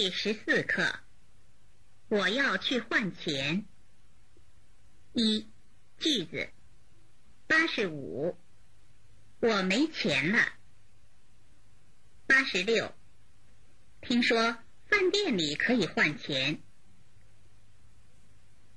[0.00, 0.98] 第十四课，
[2.08, 3.66] 我要去换钱。
[5.12, 5.46] 一
[5.98, 6.48] 句子，
[7.46, 8.34] 八十五，
[9.40, 10.38] 我没钱了。
[12.26, 12.94] 八十六，
[14.00, 14.56] 听说
[14.88, 16.62] 饭店里可以换钱。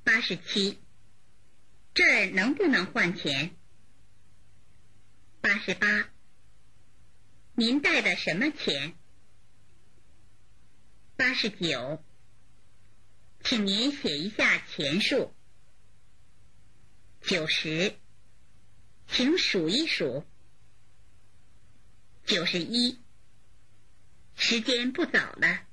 [0.04, 0.78] 八十七，
[1.94, 3.56] 这儿能不能换钱？
[5.40, 6.10] 八十八，
[7.54, 8.98] 您带的什么钱？
[11.34, 12.06] 八十九，
[13.44, 15.34] 请您写一下钱数。
[17.22, 17.96] 九十，
[19.08, 20.28] 请数一数。
[22.24, 23.00] 九十一，
[24.36, 25.66] 时间不早了。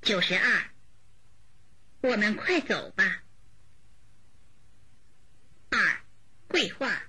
[0.00, 0.70] 九十二，
[2.00, 3.22] 我们快走吧。
[5.68, 6.00] 二，
[6.48, 7.02] 绘画。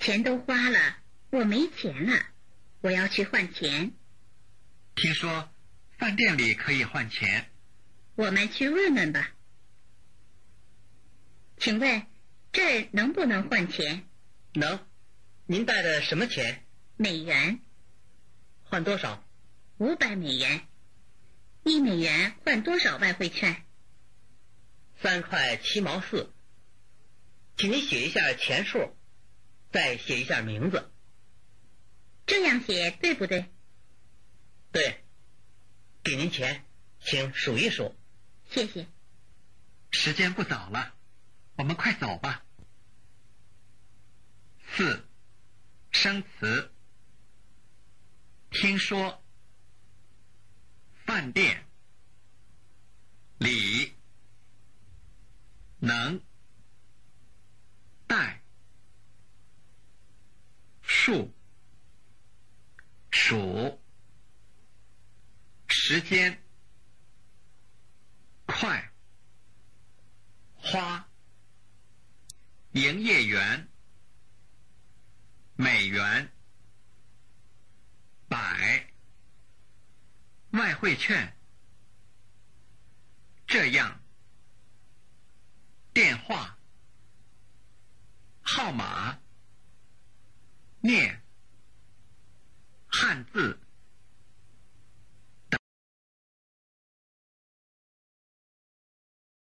[0.00, 0.98] 钱都花了，
[1.30, 2.26] 我没钱了，
[2.80, 3.92] 我要去换钱。
[4.98, 5.48] 听说
[5.96, 7.48] 饭店里可以换钱，
[8.16, 9.32] 我们去问问吧。
[11.56, 12.04] 请问
[12.50, 14.08] 这儿能不能换钱？
[14.54, 14.80] 能。
[15.46, 16.66] 您带的什么钱？
[16.96, 17.60] 美元。
[18.64, 19.24] 换多少？
[19.76, 20.66] 五百美元。
[21.62, 23.62] 一美元换多少外汇券？
[25.00, 26.32] 三块七毛四。
[27.56, 28.96] 请您写一下钱数，
[29.70, 30.90] 再写一下名字。
[32.26, 33.44] 这样写对不对？
[34.72, 35.04] 对。
[36.04, 36.64] 给您钱，
[37.00, 37.94] 请数一数。
[38.48, 38.86] 谢谢。
[39.90, 40.94] 时间不早了，
[41.56, 42.44] 我们快走吧。
[44.74, 45.06] 四，
[45.90, 46.72] 生词。
[48.50, 49.22] 听说，
[51.04, 51.66] 饭店，
[53.36, 53.92] 里，
[55.78, 56.22] 能，
[58.06, 58.42] 带，
[60.80, 61.30] 数，
[63.10, 63.78] 数。
[65.90, 66.38] 时间，
[68.44, 68.92] 快，
[70.54, 71.08] 花，
[72.72, 73.70] 营业员，
[75.56, 76.30] 美元，
[78.28, 78.92] 百，
[80.50, 81.34] 外汇券，
[83.46, 83.98] 这样，
[85.94, 86.58] 电话，
[88.42, 89.18] 号码，
[90.82, 91.17] 念。